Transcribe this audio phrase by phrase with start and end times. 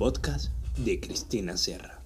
[0.00, 2.00] podcast de Cristina Serra.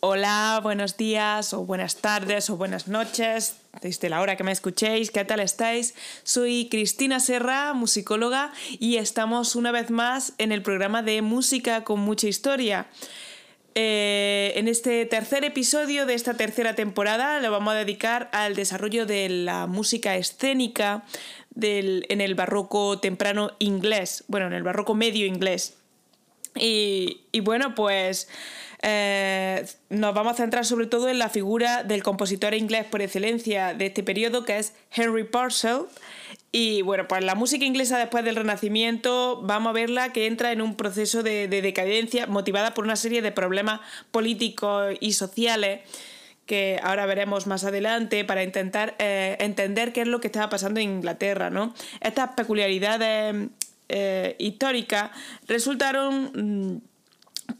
[0.00, 5.10] Hola, buenos días o buenas tardes o buenas noches, desde la hora que me escuchéis,
[5.10, 5.94] ¿qué tal estáis?
[6.22, 11.98] Soy Cristina Serra, musicóloga, y estamos una vez más en el programa de Música con
[11.98, 12.88] mucha historia.
[13.74, 19.06] Eh, en este tercer episodio de esta tercera temporada lo vamos a dedicar al desarrollo
[19.06, 21.04] de la música escénica
[21.58, 25.78] en el barroco temprano inglés, bueno, en el barroco medio inglés.
[26.54, 28.28] Y, y bueno, pues
[28.84, 33.74] eh, nos vamos a centrar sobre todo en la figura del compositor inglés por excelencia
[33.74, 35.82] de este periodo, que es Henry Purcell.
[36.50, 40.60] Y bueno, pues la música inglesa después del Renacimiento, vamos a verla que entra en
[40.60, 45.80] un proceso de, decadencia motivada por una serie de problemas políticos y sociales
[46.44, 50.80] que ahora veremos más adelante para intentar eh, entender qué es lo que estaba pasando
[50.80, 51.50] en Inglaterra.
[51.50, 51.72] ¿no?
[52.00, 53.48] Estas peculiaridades
[53.92, 55.10] eh, históricas
[55.46, 56.80] resultaron mm,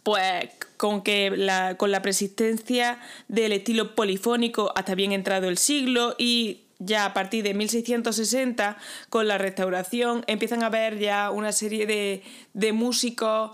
[0.03, 6.15] pues con que la, con la persistencia del estilo polifónico hasta bien entrado el siglo
[6.19, 8.79] y ya a partir de 1660
[9.11, 12.23] con la restauración empiezan a haber ya una serie de,
[12.55, 13.51] de músicos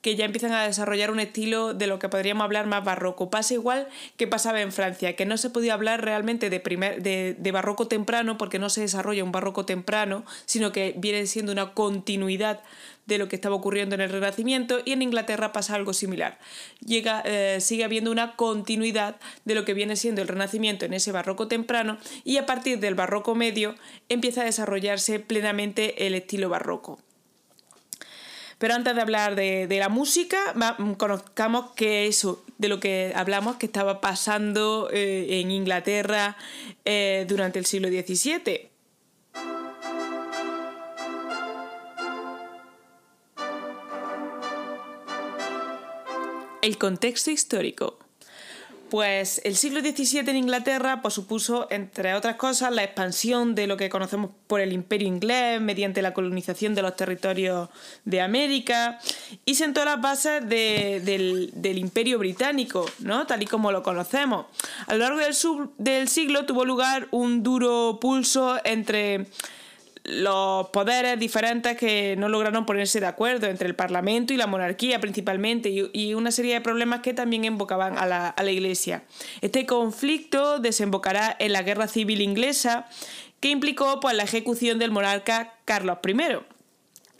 [0.00, 3.30] que ya empiezan a desarrollar un estilo de lo que podríamos hablar más barroco.
[3.30, 7.36] Pasa igual que pasaba en Francia, que no se podía hablar realmente de, primer, de,
[7.38, 11.74] de, barroco temprano porque no se desarrolla un barroco temprano, sino que viene siendo una
[11.74, 12.60] continuidad
[13.06, 16.38] de lo que estaba ocurriendo en el Renacimiento y en Inglaterra pasa algo similar.
[16.80, 21.12] Llega, eh, sigue habiendo una continuidad de lo que viene siendo el Renacimiento en ese
[21.12, 23.74] barroco temprano y a partir del barroco medio
[24.08, 27.00] empieza a desarrollarse plenamente el estilo barroco.
[28.60, 30.38] Pero antes de hablar de, la música,
[30.98, 36.36] conozcamos que eso, de lo que hablamos, que estaba pasando eh, en Inglaterra
[36.84, 38.68] eh, durante el siglo XVII.
[46.60, 47.99] El contexto histórico.
[48.90, 53.76] Pues el siglo XVII en Inglaterra pues, supuso, entre otras cosas, la expansión de lo
[53.76, 57.68] que conocemos por el imperio inglés mediante la colonización de los territorios
[58.04, 58.98] de América
[59.44, 63.28] y sentó las bases del, imperio británico, ¿no?
[63.28, 64.46] tal y como lo conocemos.
[64.88, 65.20] A lo largo
[65.78, 69.26] del siglo tuvo lugar un duro pulso entre
[70.04, 75.00] los poderes diferentes que no lograron ponerse de acuerdo entre el Parlamento y la monarquía
[75.00, 79.04] principalmente y, una serie de problemas que también invocaban a la, Iglesia.
[79.42, 82.88] Este conflicto desembocará en la Guerra Civil Inglesa
[83.38, 86.14] que implicó pues, la ejecución del monarca Carlos I.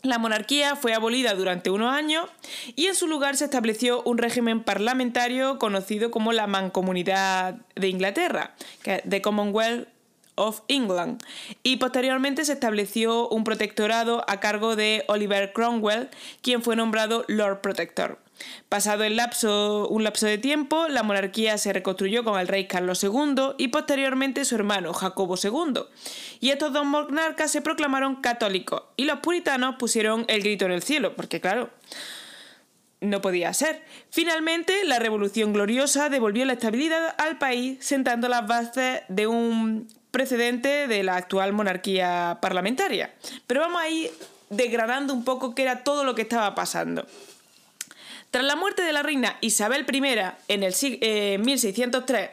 [0.03, 2.27] La monarquía fue abolida durante unos años
[2.75, 8.55] y en su lugar se estableció un régimen parlamentario conocido como la Mancomunidad de Inglaterra,
[8.81, 9.87] que de Commonwealth
[10.35, 11.23] of England
[11.63, 16.09] y posteriormente se estableció un protectorado a cargo de Oliver Cromwell,
[16.41, 18.19] quien fue nombrado Lord Protector.
[18.69, 23.03] Pasado el lapso, un lapso de tiempo, la monarquía se reconstruyó con el rey Carlos
[23.03, 25.83] II y posteriormente su hermano Jacobo II.
[26.39, 30.81] Y estos dos monarcas se proclamaron católicos y los puritanos pusieron el grito en el
[30.81, 31.69] cielo, porque claro,
[33.01, 33.83] no podía ser.
[34.09, 40.87] Finalmente, la Revolución Gloriosa devolvió la estabilidad al país, sentando las bases de un precedente
[40.87, 43.13] de la actual monarquía parlamentaria.
[43.47, 44.11] Pero vamos a ir
[44.49, 47.07] degradando un poco qué era todo lo que estaba pasando.
[48.29, 50.01] Tras la muerte de la reina Isabel I
[50.47, 52.31] en el 1603, eh,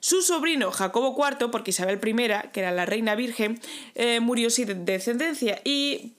[0.00, 3.60] su sobrino Jacobo IV, porque Isabel I, que era la reina virgen,
[3.94, 6.14] eh, murió sin descendencia y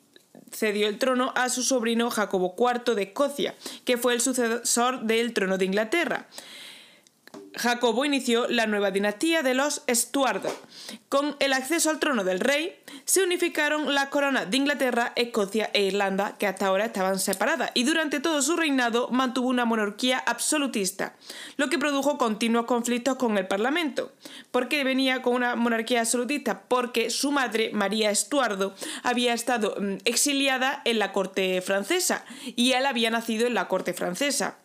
[0.51, 5.33] cedió el trono a su sobrino Jacobo IV de Escocia, que fue el sucesor del
[5.33, 6.27] trono de Inglaterra.
[7.57, 10.45] Jacobo inició la nueva dinastía de los Stuart.
[11.09, 12.75] Con el acceso al trono del rey,
[13.05, 17.83] se unificaron las coronas de Inglaterra, Escocia e Irlanda, que hasta ahora estaban separadas, y
[17.83, 21.15] durante todo su reinado mantuvo una monarquía absolutista,
[21.55, 24.11] lo que produjo continuos conflictos con el Parlamento.
[24.51, 26.63] ¿Por qué venía con una monarquía absolutista?
[26.67, 32.85] Porque su madre, María Estuardo, había estado mm, exiliada en la corte francesa, y él
[32.85, 34.57] había nacido en la corte francesa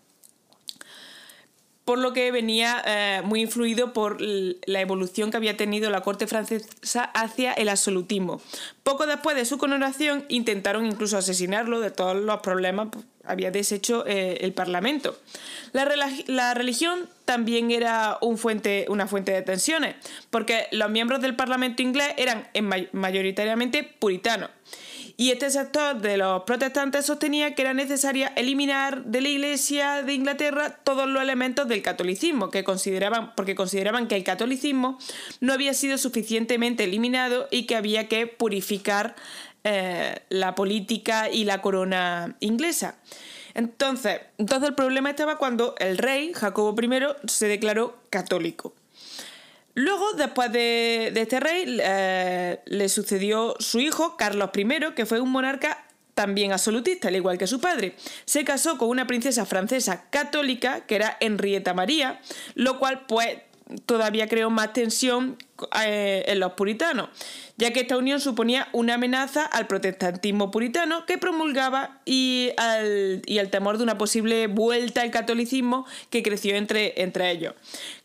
[1.84, 6.26] por lo que venía eh, muy influido por la evolución que había tenido la corte
[6.26, 8.40] francesa hacia el absolutismo.
[8.82, 14.05] Poco después de su coronación intentaron incluso asesinarlo de todos los problemas que había deshecho
[14.06, 15.19] eh, el Parlamento.
[15.73, 19.96] La, religión también era una fuente de tensiones,
[20.31, 22.49] porque los miembros del Parlamento inglés eran
[22.93, 24.50] mayoritariamente puritanos
[25.16, 30.14] y este sector de los protestantes sostenía que era necesaria eliminar de la Iglesia de
[30.14, 34.98] Inglaterra todos los elementos del catolicismo, que consideraban, porque consideraban que el catolicismo
[35.40, 39.14] no había sido suficientemente eliminado y que había que purificar
[39.64, 42.96] eh, la política y la corona inglesa.
[43.54, 48.74] Entonces, entonces el problema estaba cuando el rey, Jacobo I, se declaró católico.
[49.74, 55.30] Luego, después de, este rey, eh, le sucedió su hijo, Carlos I, que fue un
[55.30, 57.94] monarca también absolutista, al igual que su padre.
[58.26, 62.20] Se casó con una princesa francesa católica, que era Henrietta María,
[62.54, 63.38] lo cual pues
[63.86, 65.36] todavía creó más tensión
[65.84, 67.08] eh, en los puritanos,
[67.56, 73.38] ya que esta unión suponía una amenaza al protestantismo puritano que promulgaba y al, y
[73.46, 77.54] temor de una posible vuelta al catolicismo que creció entre, entre ellos.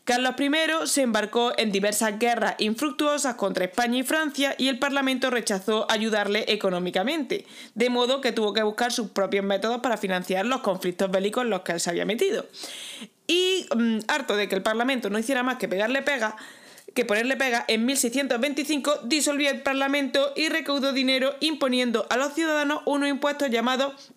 [0.04, 5.30] Carlos I se embarcó en diversas guerras infructuosas contra España y Francia y el Parlamento
[5.30, 7.44] rechazó ayudarle económicamente,
[7.74, 11.50] de modo que tuvo que buscar sus propios métodos para financiar los conflictos bélicos en
[11.50, 12.46] los que él se había metido.
[13.28, 16.34] Y mm, harto de que el Parlamento no hiciera más que pegarle pega,
[16.94, 22.82] que ponerle pega, en 1625 disolvió el Parlamento y recaudó dinero imponiendo a los ciudadanos
[22.86, 24.12] unos impuestos llamados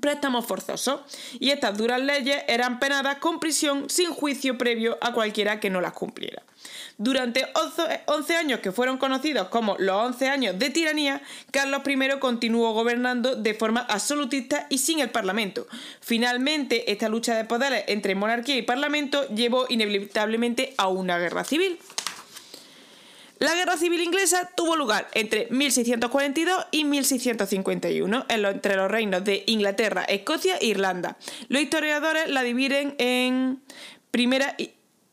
[0.00, 1.00] préstamos forzosos,
[1.38, 5.80] y estas duras leyes eran penadas con prisión sin juicio previo a cualquiera que no
[5.80, 6.42] las cumpliera.
[6.96, 7.44] Durante
[8.06, 13.34] 11 años que fueron conocidos como los 11 años de tiranía, Carlos I continuó gobernando
[13.34, 15.66] de forma absolutista y sin el Parlamento.
[16.00, 21.78] Finalmente, esta lucha de poderes entre monarquía y Parlamento llevó inevitablemente a una guerra civil.
[23.38, 30.04] La guerra civil inglesa tuvo lugar entre 1642 y 1651 entre los reinos de Inglaterra,
[30.04, 31.16] Escocia e Irlanda.
[31.48, 33.60] Los historiadores la dividen en
[34.12, 34.54] primera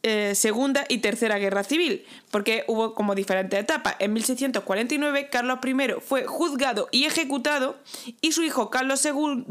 [0.04, 3.96] eh, Segunda y Tercera Guerra Civil, porque hubo como diferentes etapas.
[4.00, 7.78] En 1649 Carlos I fue juzgado y ejecutado
[8.22, 9.46] y su hijo Carlos II,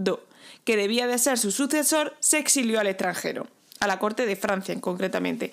[0.65, 3.47] que debía de ser su sucesor, se exilió al extranjero,
[3.81, 5.53] a la corte de Francia concretamente.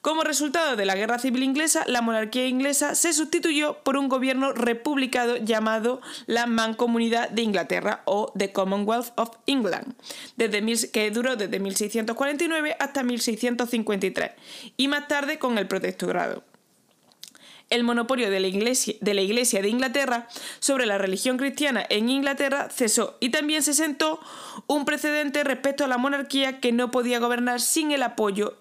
[0.00, 4.52] Como resultado de la Guerra Civil Inglesa, la monarquía inglesa se sustituyó por un gobierno
[4.52, 9.94] republicano llamado la Mancomunidad de Inglaterra o The Commonwealth of England,
[10.36, 14.30] desde que duró desde 1649 hasta 1653
[14.76, 16.44] y más tarde con el protectorado
[17.70, 20.26] el monopolio de la, iglesia, de la, Iglesia, de Inglaterra
[20.58, 24.20] sobre la religión cristiana en Inglaterra cesó y también se sentó
[24.66, 28.56] un precedente respecto a la monarquía que no podía gobernar sin el apoyo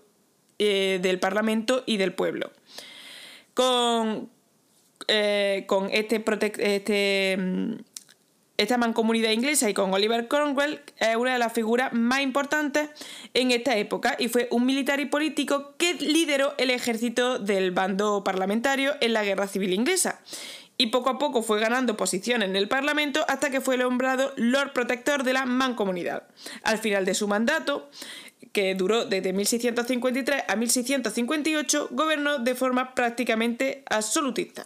[0.60, 2.52] eh, del Parlamento y del pueblo.
[3.54, 4.30] Con,
[5.08, 6.24] eh, con este,
[6.60, 7.74] este mm,
[8.58, 12.90] esta mancomunidad inglesa y con Oliver Cromwell es una de las figuras más importantes
[13.36, 18.24] en esta época y fue un militar y político que lideró el ejército del bando
[18.24, 20.22] parlamentario en la Guerra Civil Inglesa.
[20.80, 24.74] Y poco a poco fue ganando posición en el Parlamento hasta que fue nombrado Lord
[24.74, 26.24] Protector de la Mancomunidad.
[26.62, 27.90] Al final de su mandato,
[28.52, 34.66] que duró desde 1653 a 1658, gobernó de forma prácticamente absolutista.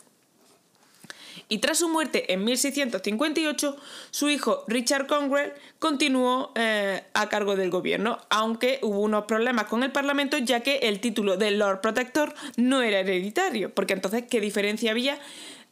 [1.51, 3.75] Y tras su muerte en 1658,
[4.09, 9.83] su hijo Richard Cromwell continuó eh, a cargo del gobierno, aunque hubo unos problemas con
[9.83, 14.39] el Parlamento ya que el título de Lord Protector no era hereditario, porque entonces, ¿qué
[14.39, 15.19] diferencia había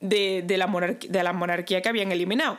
[0.02, 2.57] de, la, de la monarquía que habían eliminado?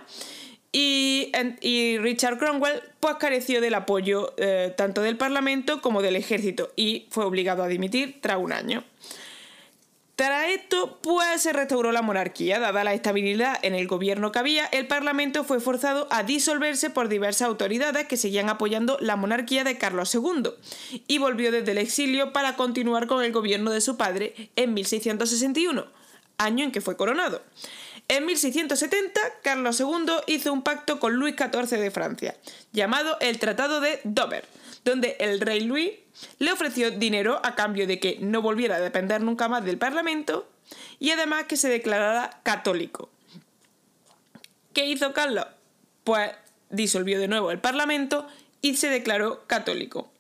[0.73, 7.07] Y, Richard Cromwell pues careció del apoyo eh, tanto del Parlamento como del ejército y
[7.11, 8.85] fue obligado a dimitir tras un año.
[10.21, 12.61] Tras esto, pues se restauró la monarquía.
[12.61, 17.09] Dada la estabilidad en el gobierno que había, el Parlamento fue forzado a disolverse por
[17.09, 20.51] diversas autoridades que seguían apoyando la monarquía de Carlos II
[21.09, 25.87] y volvió desde el exilio para continuar con el gobierno de su padre en 1661,
[26.37, 27.41] año en que fue coronado.
[28.11, 29.87] En 1670, Carlos II
[30.27, 32.37] hizo un pacto con Luis XIV de Francia,
[32.73, 34.49] llamado el Tratado de Dover,
[34.85, 35.93] donde el rey Luis
[36.41, 40.49] le ofreció dinero a cambio de que no volviera a depender nunca más del Parlamento
[40.99, 43.11] y además que se declarara católico.
[44.73, 45.47] ¿Qué hizo Carlos?
[46.03, 46.33] Pues
[46.69, 48.27] disolvió de nuevo el Parlamento
[48.61, 50.11] y se declaró católico.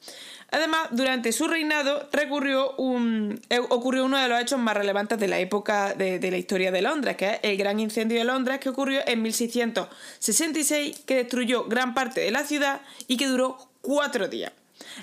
[0.52, 5.28] Además, durante su reinado recurrió un, eh, ocurrió uno de los hechos más relevantes de
[5.28, 8.68] la época de, la historia de Londres, que es el gran incendio de Londres que
[8.68, 14.52] ocurrió en 1666, que destruyó gran parte de la ciudad y que duró cuatro días.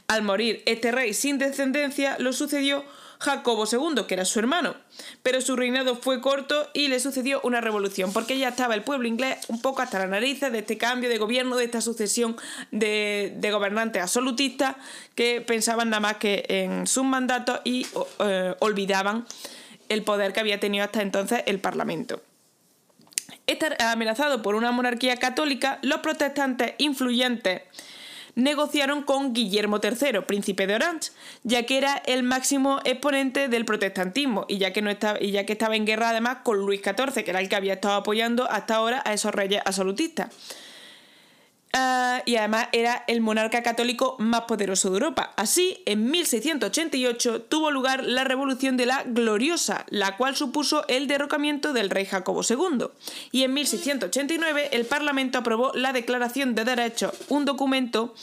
[0.08, 2.84] Al morir este rey sin descendencia, lo sucedió
[3.20, 4.76] Jacobo II, que era su hermano.
[5.24, 9.08] Pero su reinado fue corto y le sucedió una revolución, porque ya estaba el pueblo
[9.08, 12.38] inglés un poco hasta la nariz de este cambio de gobierno, de esta sucesión
[12.72, 14.76] de, gobernantes absolutistas
[15.16, 17.88] que pensaban nada más que en sus mandatos y
[18.20, 19.26] eh, olvidaban
[19.90, 22.22] el poder que había tenido hasta entonces el Parlamento.
[23.48, 27.62] Estar amenazado por una monarquía católica, los protestantes influyentes
[28.38, 31.12] negociaron con Guillermo III, príncipe de Orange,
[31.44, 35.46] ya que era el máximo exponente del protestantismo y ya que, no estaba, y ya
[35.46, 38.50] que estaba en guerra además con Luis XIV, que era el que había estado apoyando
[38.50, 40.30] hasta ahora a esos reyes absolutistas.
[41.74, 45.34] Ah, y además era el monarca católico más poderoso de Europa.
[45.36, 51.74] Así, en 1688 tuvo lugar la Revolución de la Gloriosa, la cual supuso el derrocamiento
[51.74, 52.88] del rey Jacobo II.
[53.32, 58.16] Y en 1689 el Parlamento aprobó la Declaración de Derechos, un documento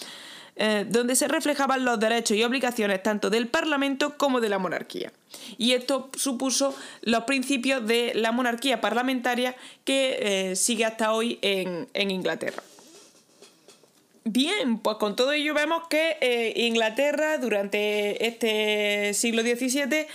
[0.57, 5.13] eh, donde se reflejaban los derechos y obligaciones tanto del Parlamento como de la monarquía.
[5.59, 12.11] Y esto supuso los principios de la monarquía parlamentaria que eh, sigue hasta hoy en
[12.11, 12.63] Inglaterra.
[14.25, 20.07] Bien, pues con todo ello vemos que eh, Inglaterra durante este siglo XVII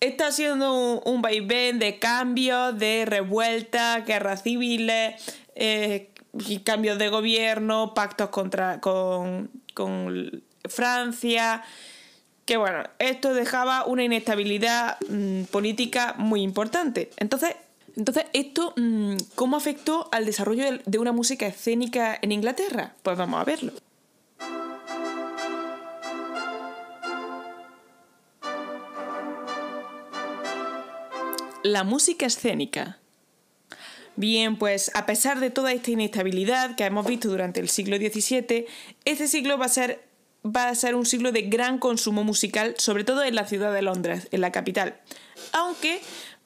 [0.00, 5.14] está haciendo un, vaivén de cambios, de revueltas, guerras civiles,
[5.54, 6.10] eh,
[6.62, 11.62] cambios de gobierno, pactos contra, con, con Francia.
[12.44, 17.10] Que bueno, esto dejaba una inestabilidad mm, política muy importante.
[17.16, 17.56] Entonces,
[17.96, 22.94] entonces, ¿esto mm, cómo afectó al desarrollo de una música escénica en Inglaterra?
[23.02, 23.72] Pues vamos a verlo.
[31.62, 32.98] La música escénica.
[34.16, 38.66] Bien, pues a pesar de toda esta inestabilidad que hemos visto durante el siglo XVII,
[39.04, 40.08] este siglo va a ser
[40.44, 43.82] va a ser un siglo de gran consumo musical, sobre todo en la ciudad de
[43.82, 45.00] Londres, en la capital.
[45.52, 46.00] Aunque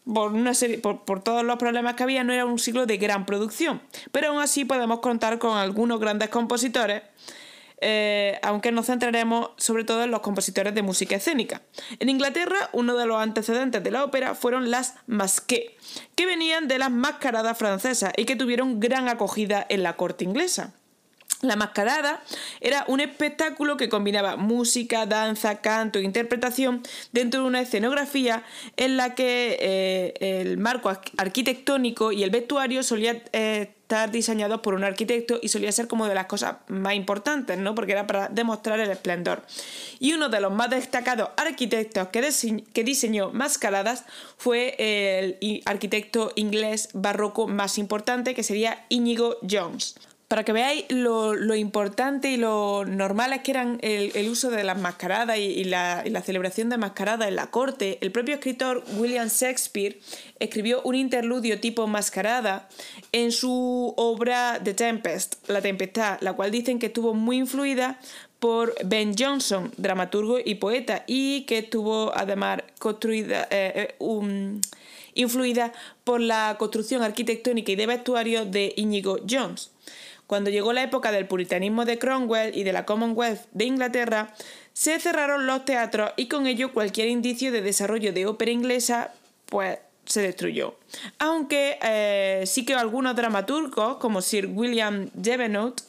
[0.04, 3.26] por, una serie, por, todos los problemas que había, no era un siglo de gran
[3.26, 3.82] producción.
[4.10, 7.02] Pero aún así podemos contar con algunos grandes compositores,
[7.80, 11.62] eh, aunque nos centraremos sobre todo en los compositores de música escénica.
[11.98, 15.72] En Inglaterra, uno de los antecedentes de la ópera fueron las masquées,
[16.14, 20.74] que venían de las mascaradas francesas y que tuvieron gran acogida en la corte inglesa.
[21.42, 22.22] La mascarada
[22.60, 28.44] era un espectáculo que combinaba música, danza, canto e interpretación dentro de una escenografía
[28.76, 34.74] en la que eh, el marco arquitectónico y el vestuario solía eh, estar diseñados por
[34.74, 37.74] un arquitecto y solía ser como de las cosas más importantes, ¿no?
[37.74, 39.42] Porque era para demostrar el esplendor.
[39.98, 44.04] Y uno de los más destacados arquitectos que, que diseñó mascaradas
[44.36, 49.96] fue el arquitecto inglés barroco más importante, que sería Íñigo Jones
[50.32, 55.36] para que veáis lo, importante y lo normales que eran el, uso de las mascaradas
[55.36, 60.00] y, la, celebración de mascaradas en la corte, el propio escritor William Shakespeare
[60.38, 62.66] escribió un interludio tipo mascarada
[63.12, 68.00] en su obra The Tempest, La Tempestad, la cual dicen que estuvo muy influida
[68.38, 74.60] por Ben Jonson, dramaturgo y poeta, y que estuvo además construida, eh, eh,
[75.12, 75.74] influida
[76.04, 79.71] por la construcción arquitectónica y de vestuario de Íñigo Jones.
[80.26, 84.34] Cuando llegó la época del puritanismo de Cromwell y de la Commonwealth de Inglaterra,
[84.72, 89.12] se cerraron los teatros y con ello cualquier indicio de desarrollo de ópera inglesa
[89.46, 90.76] pues se destruyó.
[91.18, 95.82] Aunque eh, sí que algunos dramaturgos, como Sir William Devenot,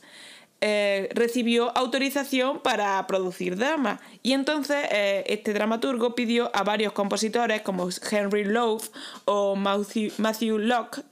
[0.66, 4.00] eh, recibió autorización para producir dramas.
[4.22, 8.90] Y entonces eh, este dramaturgo pidió a varios compositores como Henry Love
[9.25, 11.04] o Matthew Locke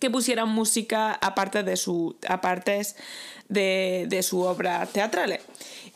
[0.00, 2.16] que pusieran música aparte de, su,
[3.48, 5.40] de, de sus obras teatrales.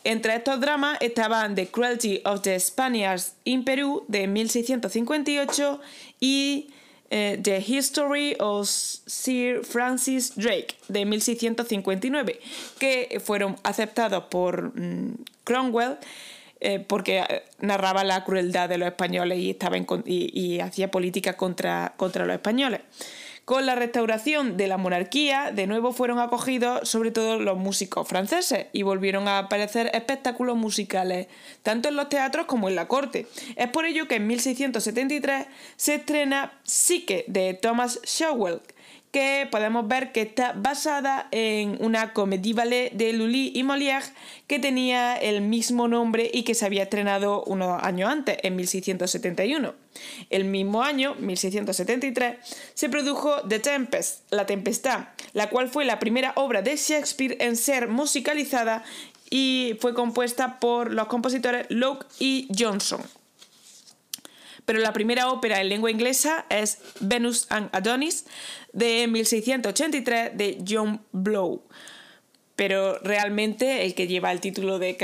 [0.03, 5.79] Entre estos dramas estaban The Cruelty of the Spaniards in Peru de 1658
[6.19, 6.69] y
[7.11, 12.39] eh, The History of Sir Francis Drake de 1659,
[12.79, 15.97] que fueron aceptados por mm, Cromwell
[16.63, 21.93] eh, porque eh, narraba la crueldad de los españoles y, estaba y, hacía política contra,
[21.97, 22.81] contra los españoles.
[23.45, 28.67] Con la restauración de la monarquía, de nuevo fueron acogidos sobre todo los músicos franceses
[28.71, 31.27] y volvieron a aparecer espectáculos musicales,
[31.63, 33.25] tanto en los teatros como en la corte.
[33.55, 38.61] Es por ello que en 1673 se estrena Psyche de Thomas Showell,
[39.11, 44.05] que podemos ver que está basada en una comédie ballet de Lully y Molière
[44.47, 49.73] que tenía el mismo nombre y que se había estrenado unos años antes, en 1671.
[50.29, 52.37] El mismo año, 1673,
[52.73, 57.57] se produjo The Tempest, La Tempestad, la cual fue la primera obra de Shakespeare en
[57.57, 58.83] ser musicalizada
[59.29, 63.01] y fue compuesta por los compositores Locke y Johnson
[64.71, 68.25] pero la primera ópera en lengua inglesa es Venus and Adonis
[68.71, 71.61] de 1683 de John Blow.
[72.55, 74.95] Pero realmente el que lleva el título de,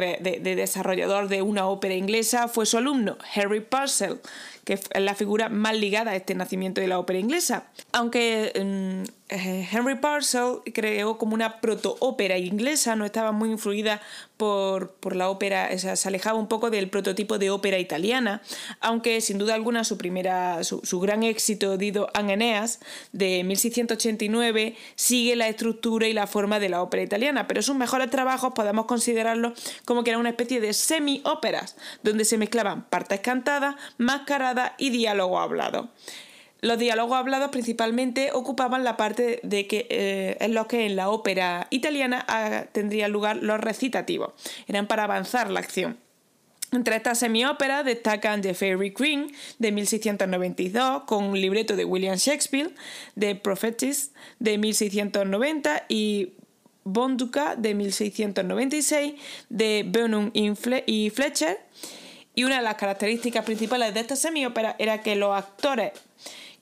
[0.41, 4.21] desarrollador de una ópera inglesa fue su alumno, Harry Purcell,
[4.63, 7.67] que es la figura más ligada a este nacimiento de la ópera inglesa.
[7.91, 14.01] Aunque mm, Henry Purcell creó como una proto-ópera inglesa, no estaba muy influida
[14.37, 18.41] por, la ópera, o sea, se alejaba un poco del prototipo de ópera italiana,
[18.79, 22.79] aunque sin duda alguna su primera, su, gran éxito, Dido an Eneas,
[23.11, 28.09] de 1689, sigue la estructura y la forma de la ópera italiana, pero sus mejores
[28.09, 33.75] trabajos podemos considerarlos como que era una especie de semi-óperas, donde se mezclaban partes cantadas,
[33.97, 35.89] mascaradas y diálogo hablado.
[36.61, 41.67] Los diálogos hablados principalmente ocupaban la parte de que eh, en que en la ópera
[41.69, 44.33] italiana ah, tendrían lugar los recitativos.
[44.67, 45.97] Eran para avanzar la acción.
[46.73, 52.71] Entre estas semióperas destacan The Fairy Queen de 1692 con un libreto de William Shakespeare,
[53.17, 56.33] The Prophetess de 1690 y
[56.83, 59.13] Bonduca de 1696
[59.49, 61.59] de Burnham y Fletcher.
[62.35, 65.91] Y una de las características principales de esta semiópera era que los actores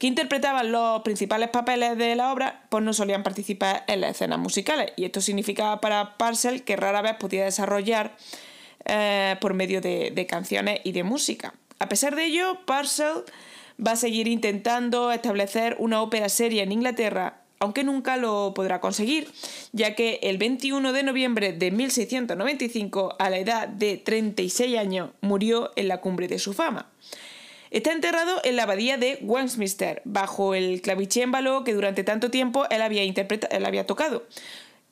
[0.07, 4.91] interpretaban los principales papeles de la obra, pues no solían participar en las escenas musicales.
[4.95, 8.15] Y esto significaba para Parcel que rara vez podía desarrollar
[8.85, 11.53] eh, por medio de, de canciones y de música.
[11.79, 13.24] A pesar de ello, Parcel
[13.85, 19.31] va a seguir intentando establecer una ópera seria en Inglaterra aunque nunca lo podrá conseguir,
[19.71, 25.71] ya que el 21 de noviembre de 1695, a la edad de 36 años, murió
[25.75, 26.89] en la cumbre de su fama.
[27.75, 32.82] Está enterrado en la abadía de Westminster, bajo el clavicémbalo que durante tanto tiempo él
[32.82, 34.24] había, él había tocado.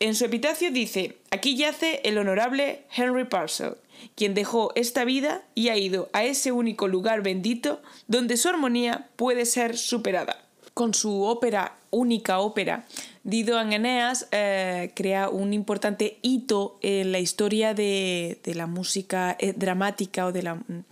[0.02, 3.76] En su epitafio dice, aquí yace el honorable Henry Parcel,
[4.16, 9.08] quien dejó esta vida y ha ido a ese único lugar bendito donde su armonía
[9.16, 10.44] puede ser superada.
[10.74, 12.84] Con su ópera, única ópera,
[13.24, 19.38] Dido and Eneas eh, crea un importante hito en la historia de, de la música
[19.40, 20.84] eh, dramática o de la mm,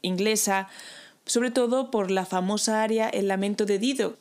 [0.00, 0.70] inglesa,
[1.26, 4.16] sobre todo por la famosa aria El lamento de Dido,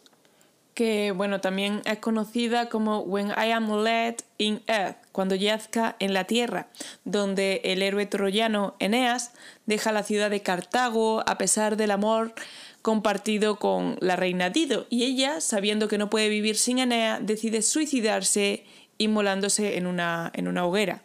[0.73, 6.13] que bueno, también es conocida como When I Am Led in Earth, cuando yazca en
[6.13, 6.67] la tierra,
[7.05, 9.31] donde el héroe troyano Eneas
[9.65, 12.33] deja la ciudad de Cartago a pesar del amor
[12.81, 17.61] compartido con la reina Dido, y ella, sabiendo que no puede vivir sin Eneas, decide
[17.61, 18.65] suicidarse
[18.97, 21.04] inmolándose en una, en una hoguera.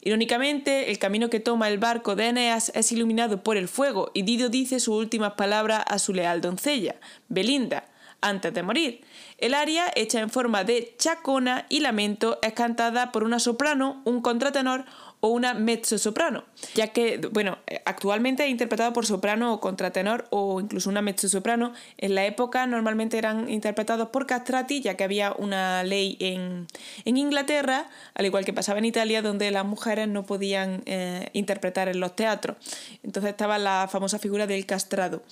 [0.00, 4.22] Irónicamente, el camino que toma el barco de Eneas es iluminado por el fuego y
[4.22, 6.96] Dido dice sus últimas palabras a su leal doncella,
[7.28, 7.84] Belinda,
[8.20, 9.00] antes de morir.
[9.40, 14.20] El aria, hecha en forma de chacona y lamento, es cantada por una soprano, un
[14.20, 14.84] contratenor
[15.20, 20.88] o una mezzo-soprano, ya que, bueno, actualmente es interpretado por soprano o contratenor o incluso
[20.88, 21.72] una mezzo-soprano.
[21.98, 26.66] En la época normalmente eran interpretados por castrati, ya que había una ley en,
[27.04, 32.00] Inglaterra, al igual que pasaba en Italia, donde las mujeres no podían eh, interpretar en
[32.00, 32.56] los teatros.
[33.02, 35.22] Entonces estaba la famosa figura del castrado.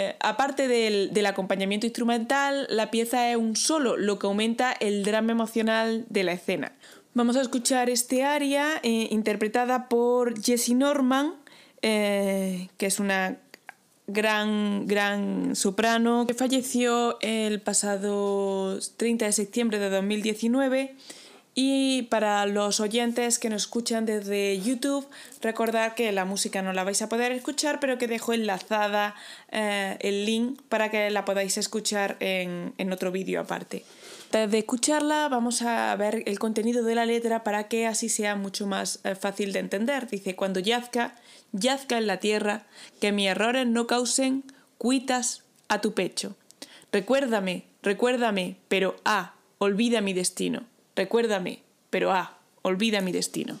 [0.00, 5.32] Eh, aparte del, acompañamiento instrumental, la pieza es un solo, lo que aumenta el drama
[5.32, 6.70] emocional de la escena.
[7.14, 11.34] Vamos a escuchar este aria eh, interpretada por Jessie Norman,
[11.82, 13.38] eh, que es una
[14.06, 20.94] gran, gran soprano que falleció el pasado 30 de septiembre de 2019.
[21.60, 25.04] Y para los oyentes que nos escuchan desde YouTube,
[25.40, 29.16] recordar que la música no la vais a poder escuchar, pero que dejo enlazada
[29.50, 33.82] eh, el link para que la podáis escuchar en, otro vídeo aparte.
[34.26, 38.36] Antes de escucharla vamos a ver el contenido de la letra para que así sea
[38.36, 40.06] mucho más eh, fácil de entender.
[40.06, 41.16] Dice, cuando yazca,
[41.50, 42.66] yazca en la tierra,
[43.00, 44.44] que mis errores no causen
[44.78, 46.36] cuitas a tu pecho.
[46.92, 50.62] Recuérdame, recuérdame, pero ah, olvida mi destino.
[50.98, 53.60] Recuérdame, pero ah, olvida mi destino.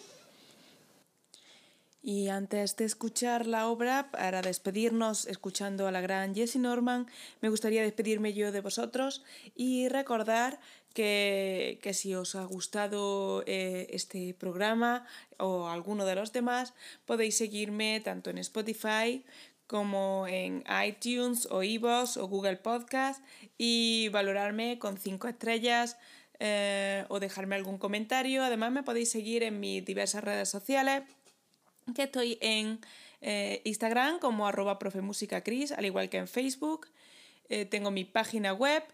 [2.02, 7.06] Y antes de escuchar la obra, para despedirnos escuchando a la gran Jessie Norman,
[7.40, 9.22] me gustaría despedirme yo de vosotros
[9.54, 10.58] y recordar
[10.94, 15.06] que, si os ha gustado eh, este programa
[15.38, 16.74] o alguno de los demás,
[17.06, 19.24] podéis seguirme tanto en Spotify
[19.68, 23.22] como en iTunes o iVoox o Google Podcast
[23.58, 25.98] y valorarme con cinco estrellas
[26.40, 28.44] eh, o dejarme algún comentario.
[28.44, 31.02] Además me podéis seguir en mis diversas redes sociales
[31.94, 32.80] que estoy en
[33.20, 36.86] eh, Instagram como arroba profemusicacris, al igual que en Facebook.
[37.48, 38.84] Eh, tengo mi página web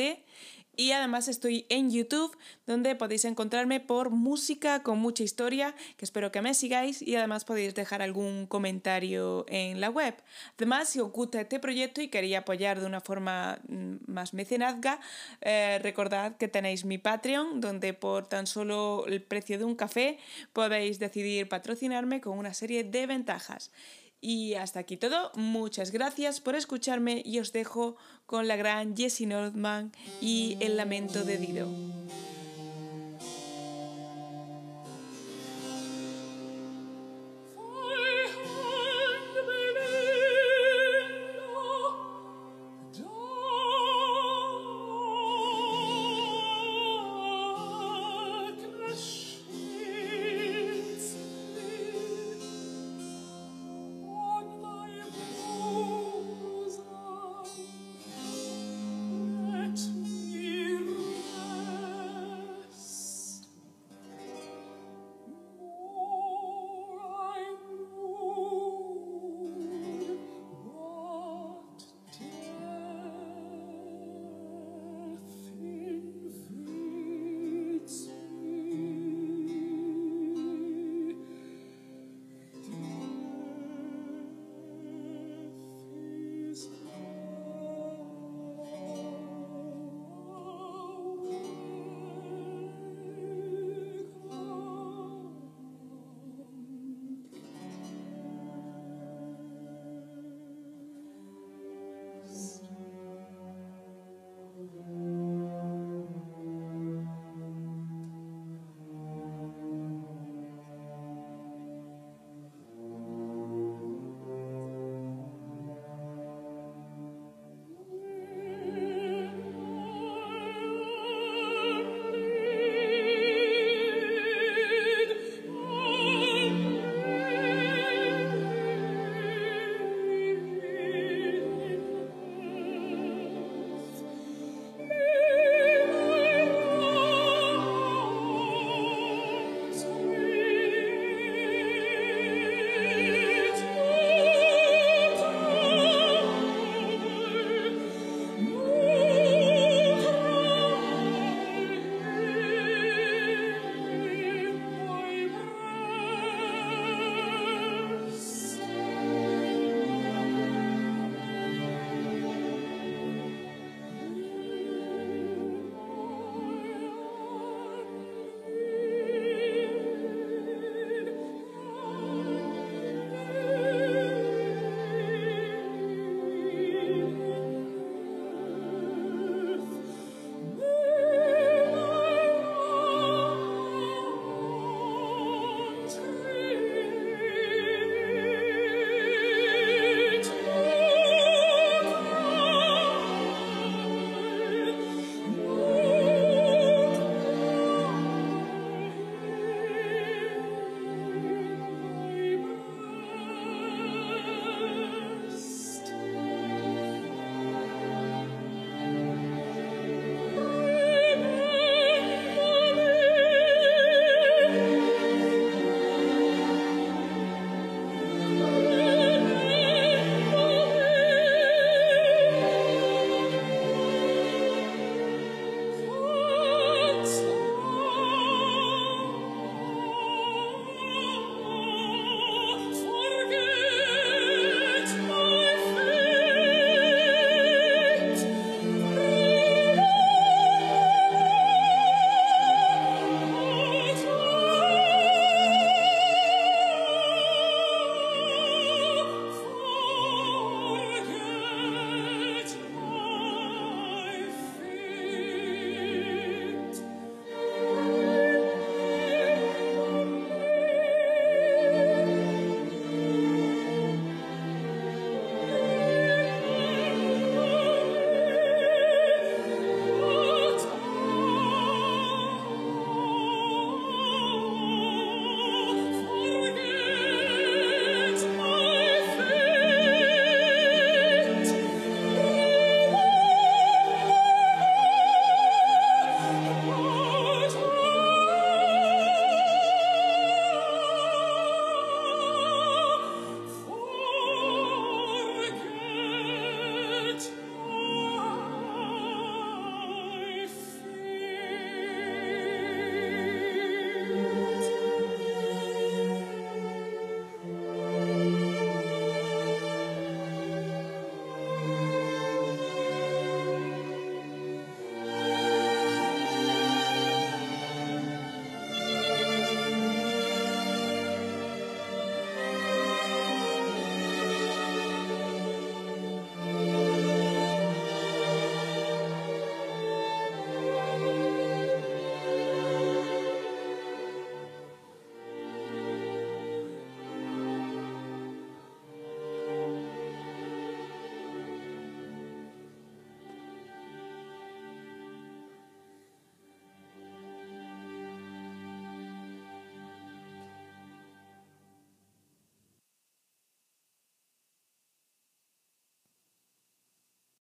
[0.77, 6.31] Y además estoy en YouTube, donde podéis encontrarme por música con mucha historia, que espero
[6.31, 10.15] que me sigáis y además podéis dejar algún comentario en la web.
[10.57, 14.99] Además, si os gusta este proyecto y queréis apoyar de una forma mm, más mecenazga,
[15.41, 20.17] eh, recordad que tenéis mi Patreon, donde por tan solo el precio de un café
[20.53, 23.71] podéis decidir patrocinarme con una serie de ventajas.
[24.27, 25.31] Y hasta aquí todo.
[25.35, 31.23] Muchas gracias por escucharme y os dejo con la gran Jessie Nordman y el lamento
[31.23, 31.67] de Dido.